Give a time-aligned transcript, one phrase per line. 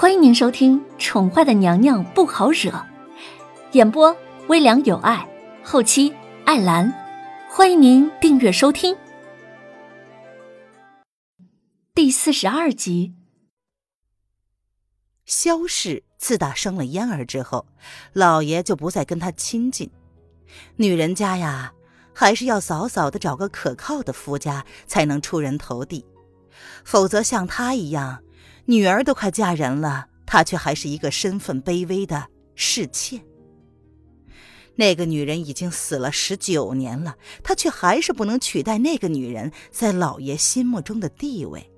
[0.00, 2.70] 欢迎您收听《宠坏的娘娘不好惹》，
[3.72, 5.28] 演播微凉有爱，
[5.64, 6.14] 后期
[6.44, 6.94] 艾兰。
[7.50, 8.96] 欢迎您订阅收听。
[11.96, 13.16] 第四十二集，
[15.24, 17.66] 萧氏自打生了嫣儿之后，
[18.12, 19.90] 老爷就不再跟她亲近。
[20.76, 21.72] 女人家呀，
[22.14, 26.06] 还是要早早的找个可靠的夫家，才能出人头地。
[26.84, 28.22] 否则，像她一样，
[28.68, 33.18] 女儿都快嫁人了，她却还是一个身份卑微的侍妾。
[34.76, 41.72] 那个女人已经死了十九年了，她却还是不能取代那个女人在老爷心目中的地位。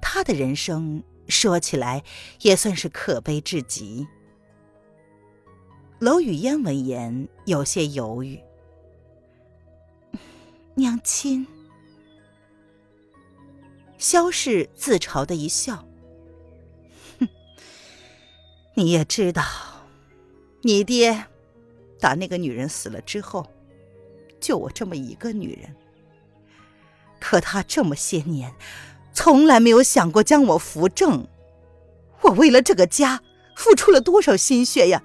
[0.00, 2.04] 她的人生说起来
[2.42, 4.06] 也算是可悲至极。
[5.98, 8.40] 娄雨嫣闻言有些犹豫
[10.76, 11.44] ：“娘亲。”
[13.98, 15.84] 萧氏自嘲的一笑：“，
[18.74, 19.42] 你也知道，
[20.62, 21.26] 你爹。”
[22.00, 23.48] 打那个女人死了之后，
[24.38, 25.74] 就我这么一个女人。
[27.18, 28.54] 可他这么些年，
[29.14, 31.26] 从来没有想过将我扶正。
[32.20, 33.22] 我为了这个家
[33.56, 35.02] 付出了多少心血呀？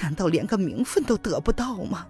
[0.00, 2.06] 难道连个名分都得不到吗？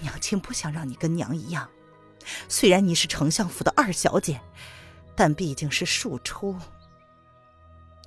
[0.00, 1.68] 娘亲不想让你跟娘一样，
[2.48, 4.40] 虽然你是丞相府的二小姐，
[5.14, 6.56] 但毕竟是庶出。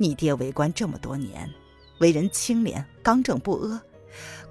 [0.02, 1.48] 你爹为官这么多年。
[2.00, 3.80] 为人清廉、刚正不阿，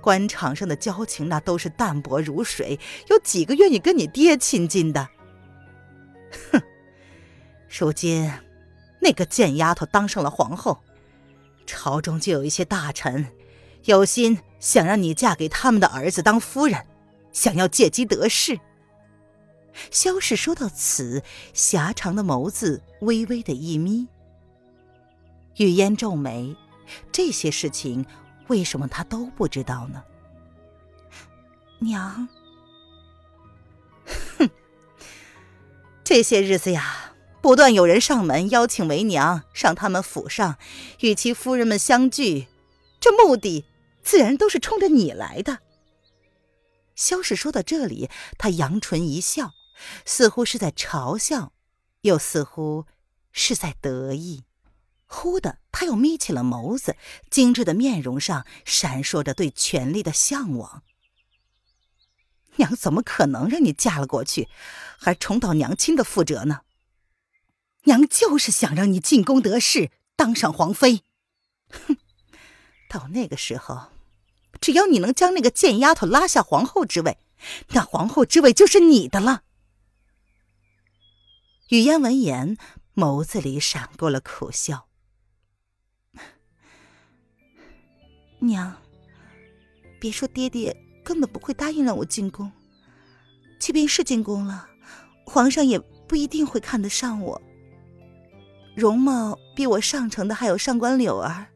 [0.01, 5.09] 官场上的交情那都是淡薄如水，有几个愿意跟你爹亲近的？
[6.53, 6.63] 哼！
[7.69, 8.31] 如今
[9.01, 10.79] 那个贱丫头当上了皇后，
[11.67, 13.27] 朝中就有一些大臣
[13.87, 16.87] 有心想让你嫁给他们的儿子当夫人，
[17.33, 18.61] 想要借机得势。
[19.91, 24.07] 萧氏说到此，狭长的眸子微微的一眯。
[25.57, 26.57] 雨烟皱眉。
[27.13, 28.05] 这些事情，
[28.49, 30.03] 为什么他都不知道呢？
[31.79, 32.29] 娘，
[34.39, 34.51] 哼，
[36.03, 40.59] 这些日子呀，不断有人上门邀请为娘上他们府上
[40.99, 42.49] 与其夫人们相聚，
[42.99, 43.65] 这目的
[44.03, 45.61] 自然都是冲着你来的。
[46.97, 49.53] 萧氏说到这里，她扬唇一笑，
[50.05, 51.53] 似乎是在嘲笑，
[52.03, 52.85] 又似乎
[53.31, 54.43] 是在得意。
[55.13, 56.97] 忽的，他又眯起了眸子，
[57.31, 60.85] 精致的面容上闪烁着对权力的向往。
[62.57, 64.49] 娘怎么可能让你嫁了过去，
[65.01, 66.61] 还重蹈娘亲的覆辙呢？
[67.85, 71.03] 娘就是想让你进宫得势，当上皇妃。
[71.71, 71.97] 哼，
[72.89, 73.89] 到那个时候，
[74.61, 77.19] 只要你能将那个贱丫头拉下皇后之位，
[77.71, 79.43] 那皇后之位就是你的了。
[81.71, 82.57] 雨嫣闻言，
[82.95, 84.87] 眸子里闪过了苦笑。
[88.41, 88.75] 娘，
[90.01, 90.75] 别说爹爹
[91.05, 92.51] 根本不会答应让我进宫，
[93.59, 94.67] 即便是进宫了，
[95.27, 95.79] 皇上也
[96.09, 97.41] 不一定会看得上我。
[98.75, 101.49] 容貌比我上乘的还有上官柳儿，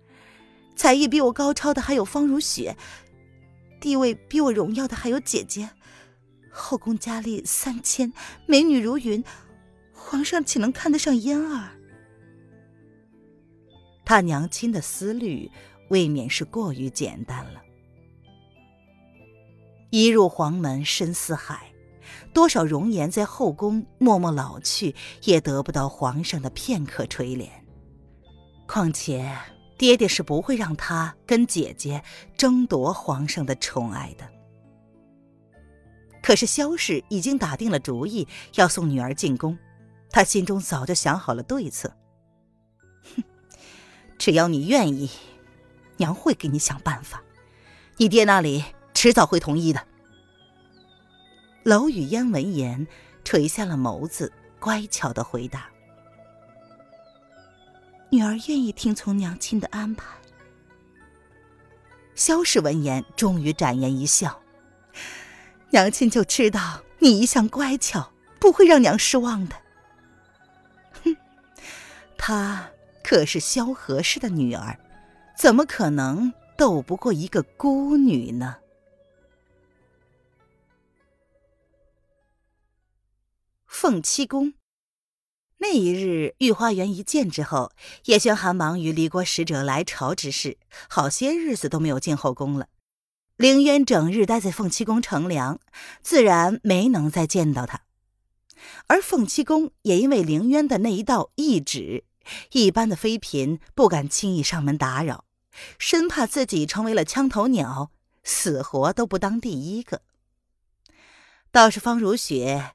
[0.76, 2.76] 才艺比我高超的还有方如雪，
[3.80, 5.70] 地位比我荣耀的还有姐姐，
[6.50, 8.12] 后宫佳丽三千，
[8.46, 9.24] 美女如云，
[9.92, 11.70] 皇上岂能看得上嫣儿？
[14.04, 15.50] 他娘亲的思虑。
[15.94, 17.62] 未免是过于简单了。
[19.90, 21.72] 一入黄门深似海，
[22.32, 27.48] 多少容颜在后宫默默老去，也得不到皇上的片刻垂怜。
[28.66, 29.38] 况且
[29.78, 32.02] 爹爹是不会让他跟姐姐
[32.36, 34.28] 争夺皇上的宠爱的。
[36.20, 38.26] 可是萧氏已经打定了主意
[38.56, 39.56] 要送女儿进宫，
[40.10, 41.94] 他心中早就想好了对策。
[43.14, 43.22] 哼，
[44.18, 45.08] 只要你愿意。
[45.96, 47.22] 娘会给你想办法，
[47.96, 49.86] 你爹那里迟早会同意的。
[51.62, 52.86] 娄雨嫣闻言，
[53.24, 55.66] 垂下了眸子，乖巧的回答
[58.10, 60.04] ：“女儿愿意听从娘亲的安排。”
[62.14, 64.40] 萧氏闻言，终于展颜一笑
[65.70, 69.56] ：“娘亲就知道你一向乖巧，不会让娘失望的。”
[71.02, 71.16] 哼，
[72.18, 72.68] 她
[73.02, 74.78] 可是萧何氏的女儿。
[75.36, 78.56] 怎么可能斗不过一个孤女呢？
[83.66, 84.54] 凤七宫
[85.58, 87.72] 那一日，御花园一见之后，
[88.04, 90.58] 叶轩寒忙于离国使者来朝之事，
[90.88, 92.68] 好些日子都没有进后宫了。
[93.36, 95.58] 凌渊整日待在凤七宫乘凉，
[96.02, 97.82] 自然没能再见到他。
[98.86, 102.04] 而凤七公也因为凌渊的那一道懿旨，
[102.52, 105.24] 一般的妃嫔不敢轻易上门打扰，
[105.78, 107.90] 生怕自己成为了枪头鸟，
[108.22, 110.02] 死活都不当第一个。
[111.50, 112.74] 倒是方如雪，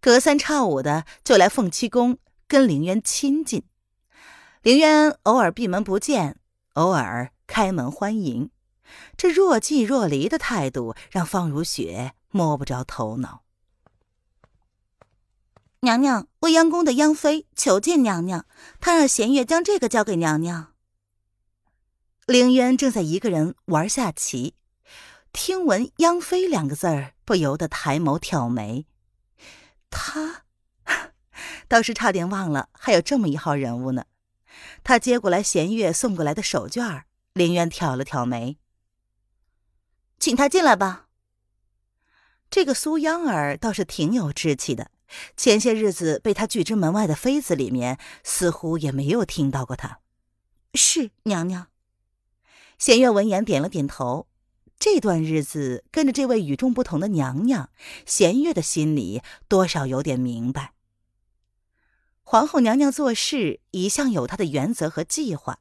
[0.00, 2.18] 隔三差五的就来凤栖宫
[2.48, 3.62] 跟凌渊亲近，
[4.62, 6.38] 凌渊偶尔闭门不见，
[6.72, 8.50] 偶尔开门欢迎，
[9.16, 13.43] 这若即若离的态度让方如雪摸不着头脑。
[15.84, 18.46] 娘娘，未央宫的央妃求见娘娘，
[18.80, 20.72] 她让弦月将这个交给娘娘。
[22.26, 24.54] 凌渊正在一个人玩下棋，
[25.30, 28.86] 听闻“央妃”两个字儿，不由得抬眸挑眉。
[29.90, 30.44] 他
[31.68, 34.06] 倒是差点忘了还有这么一号人物呢。
[34.82, 37.04] 他接过来弦月送过来的手绢儿，
[37.34, 38.56] 凌渊挑了挑眉，
[40.18, 41.08] 请他进来吧。
[42.48, 44.90] 这个苏央儿倒是挺有志气的。
[45.36, 50.00] 前些日子被他拒之门外的妃子里面，似乎也没有听到过他。
[50.74, 51.68] 是娘娘。
[52.78, 54.26] 弦月闻言点了点头。
[54.76, 57.70] 这段日子跟着这位与众不同的娘娘，
[58.04, 60.72] 弦月的心里多少有点明白。
[62.22, 65.60] 皇后娘娘做事一向有她的原则和计划，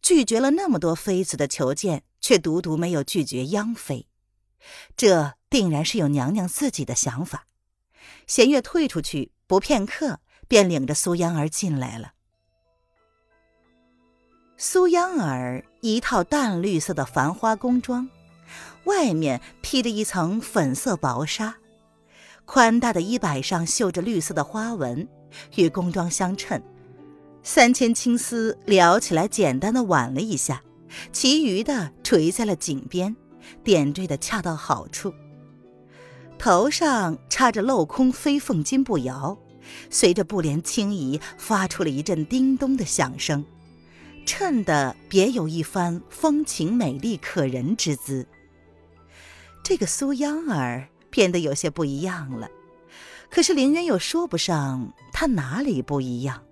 [0.00, 4.08] 拒绝了那么多妃子的求见，却独独没有拒绝央妃，
[4.96, 7.46] 这定然是有娘娘自己的想法。
[8.26, 12.12] 弦月退出去，不片刻便领着苏央儿进来了。
[14.56, 18.08] 苏央儿一套淡绿色的繁花宫装，
[18.84, 21.56] 外面披着一层粉色薄纱，
[22.46, 25.06] 宽大的衣摆上绣着绿色的花纹，
[25.56, 26.62] 与宫装相衬。
[27.42, 30.62] 三千青丝撩起来，简单的挽了一下，
[31.12, 33.14] 其余的垂在了颈边，
[33.62, 35.12] 点缀的恰到好处。
[36.38, 39.36] 头上插着镂空飞凤金步摇，
[39.90, 43.44] 随着布帘轻移，发出了一阵叮咚的响声，
[44.24, 48.26] 衬得别有一番风情美丽可人之姿。
[49.64, 52.48] 这个苏央儿变得有些不一样了，
[53.30, 56.42] 可是凌渊又说不上她哪里不一样。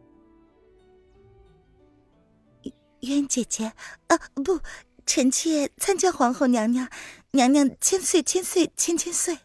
[3.01, 3.75] 渊姐姐，
[4.09, 4.61] 啊不，
[5.07, 6.89] 臣妾参见皇后娘娘，
[7.33, 9.39] 娘娘千岁千岁千千岁。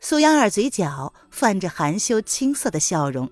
[0.00, 3.30] 苏央儿嘴角泛着含羞青涩的笑容，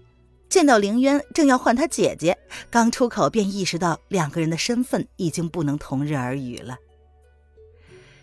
[0.49, 2.37] 见到凌渊正要唤她姐姐，
[2.71, 6.77] 刚出口便意识到两个人的身份已经不能同日而语了。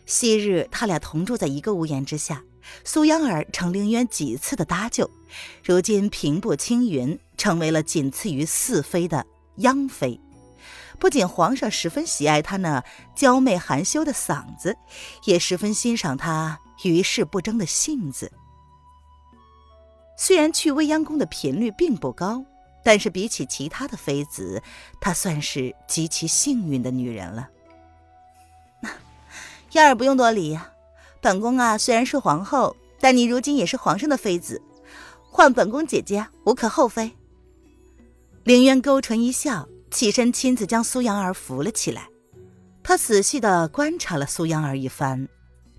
[0.06, 2.44] 昔日他俩同住在一个屋檐之下，
[2.84, 5.10] 苏央儿承凌渊几次的搭救，
[5.64, 9.26] 如今平步青云，成为了仅次于四妃的
[9.58, 10.20] 央妃。
[11.00, 12.84] 不仅皇上十分喜爱她那
[13.16, 14.76] 娇媚含羞的嗓子，
[15.24, 16.60] 也十分欣赏她。
[16.90, 18.32] 与世不争的性子，
[20.18, 22.44] 虽然去未央宫的频率并不高，
[22.84, 24.62] 但是比起其他的妃子，
[25.02, 27.50] 她算是极其幸运的女人了。
[29.72, 30.60] 燕儿不用多礼，
[31.22, 34.62] 本宫啊虽然是皇后，但你如今也是皇上的妃子，
[35.30, 37.12] 唤本宫姐姐无可厚非。
[38.44, 42.08] 凌渊勾唇一笑，起身亲自将苏阳儿扶了起来。
[42.84, 45.30] 他仔细的观察了苏阳儿一番。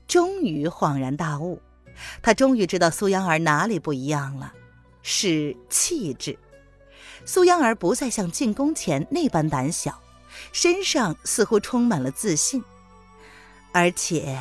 [0.06, 1.60] 终于恍然大悟，
[2.22, 4.52] 他终于知道苏央儿哪里不一样了，
[5.02, 6.38] 是气质。
[7.24, 10.00] 苏央儿不再像进宫前那般胆小，
[10.52, 12.62] 身上似乎充满了自信。
[13.72, 14.38] 而且，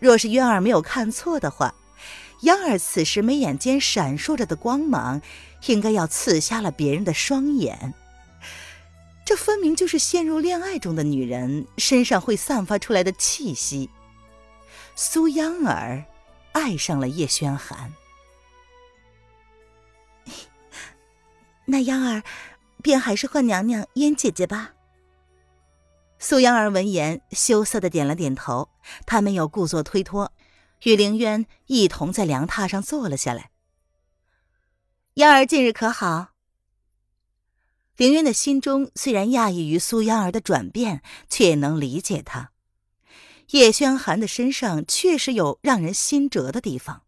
[0.00, 1.74] 若是渊儿没有看错的话，
[2.40, 5.20] 央儿此时眉眼间闪烁着的光芒，
[5.66, 7.94] 应该要刺瞎了别人的双眼。
[9.24, 13.88] 这分明就是陷入恋爱中的女人身上会散发出来的气息。
[14.94, 16.04] 苏央儿
[16.52, 17.92] 爱上了叶轩寒，
[21.66, 22.22] 那央儿
[22.82, 24.74] 便还是唤娘娘燕姐姐吧。
[26.18, 28.68] 苏央儿闻言羞涩的点了点头，
[29.04, 30.32] 她没有故作推脱，
[30.84, 33.50] 与凌渊一同在凉榻上坐了下来。
[35.14, 36.28] 央儿近日可好？
[37.96, 42.51] 凌渊的心中虽然讶异于苏央儿的转变，却也能理解她。
[43.52, 47.02] 叶轩寒的身上确实有让人心折的地方。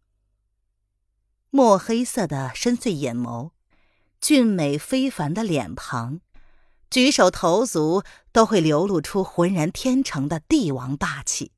[1.49, 3.49] 墨黑色的深邃眼眸，
[4.21, 6.19] 俊美非凡的脸庞，
[6.91, 11.51] 举手投足都会流露出浑然天成的帝王霸气，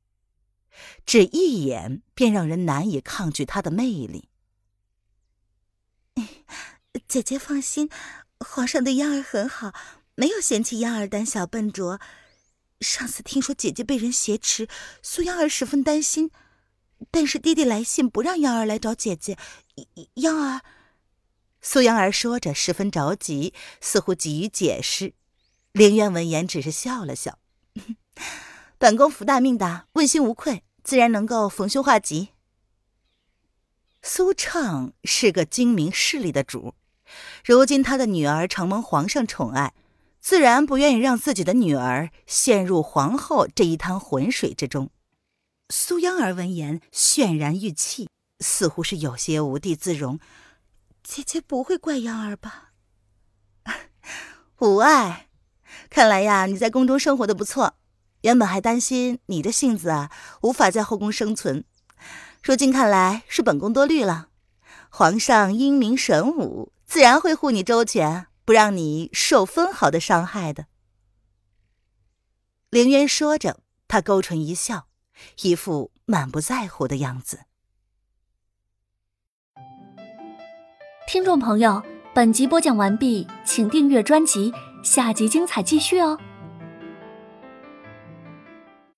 [1.04, 4.30] 只一眼便让人难以抗拒他的魅力。
[7.06, 7.90] 姐姐放心，
[8.40, 9.74] 皇上对央儿很好，
[10.14, 12.00] 没有嫌弃央儿胆小笨拙。
[12.80, 14.68] 上次听说姐姐被人挟持，
[15.02, 16.30] 苏央儿十分担心，
[17.10, 19.36] 但是弟弟来信不让央儿来找姐姐，
[20.14, 20.62] 央儿。
[21.60, 25.14] 苏央儿说着，十分着急，似乎急于解释。
[25.72, 27.38] 凌渊闻言，只是笑了笑
[28.78, 32.28] ：“本宫福大命大，问心无愧，自然能够逢凶化吉。”
[34.00, 36.74] 苏畅是个精明势利的主，
[37.44, 39.74] 如今他的女儿承蒙皇上宠爱，
[40.20, 44.90] 自然不愿意让自己的女儿陷入皇后这一滩浑水之中。
[45.70, 48.08] 苏央儿闻言，泫然欲泣，
[48.40, 50.18] 似乎是有些无地自容。
[51.02, 52.72] 姐姐不会怪央儿吧？
[54.60, 55.28] 无碍，
[55.88, 57.74] 看来呀，你在宫中生活的不错。
[58.22, 60.10] 原本还担心你的性子啊，
[60.42, 61.64] 无法在后宫生存。
[62.42, 64.28] 如今看来是本宫多虑了。
[64.90, 70.68] 皇上英明神武，自然会护你周全，不让你受分毫的伤害的。
[72.70, 74.88] 凌渊说着，他勾唇一笑，
[75.42, 77.40] 一副满不在乎的样子。
[81.06, 81.82] 听众朋友，
[82.14, 84.50] 本集播讲完毕，请订阅专辑，
[84.82, 86.18] 下集精彩继续哦。